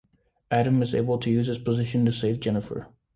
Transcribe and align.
Adam 0.49 0.81
is 0.81 0.95
able 0.95 1.19
to 1.19 1.29
use 1.29 1.45
his 1.45 1.59
position 1.59 2.07
to 2.07 2.11
save 2.11 2.39
Jennifer. 2.39 2.87